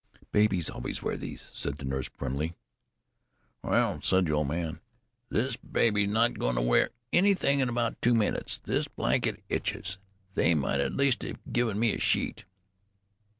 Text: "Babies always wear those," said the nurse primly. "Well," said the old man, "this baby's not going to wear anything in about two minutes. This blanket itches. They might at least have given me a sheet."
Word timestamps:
"Babies 0.31 0.67
always 0.67 1.03
wear 1.03 1.15
those," 1.15 1.51
said 1.53 1.77
the 1.77 1.85
nurse 1.85 2.09
primly. 2.09 2.55
"Well," 3.61 4.01
said 4.01 4.25
the 4.25 4.33
old 4.33 4.47
man, 4.47 4.79
"this 5.29 5.57
baby's 5.57 6.09
not 6.09 6.39
going 6.39 6.55
to 6.55 6.61
wear 6.63 6.89
anything 7.13 7.59
in 7.59 7.69
about 7.69 8.01
two 8.01 8.15
minutes. 8.15 8.57
This 8.57 8.87
blanket 8.87 9.43
itches. 9.47 9.99
They 10.33 10.55
might 10.55 10.79
at 10.79 10.95
least 10.97 11.21
have 11.21 11.37
given 11.53 11.79
me 11.79 11.93
a 11.93 11.99
sheet." 11.99 12.45